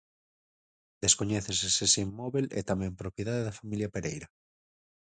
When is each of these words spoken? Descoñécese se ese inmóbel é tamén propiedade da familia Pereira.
Descoñécese 1.03 1.67
se 1.75 1.83
ese 1.87 1.99
inmóbel 2.07 2.45
é 2.59 2.61
tamén 2.71 2.99
propiedade 3.01 3.45
da 3.47 3.57
familia 3.59 3.91
Pereira. 3.95 4.27